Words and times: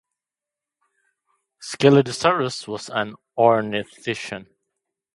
"Scelidosaurus" 1.61 2.67
was 2.67 2.89
an 2.89 3.13
ornithischian. 3.37 4.47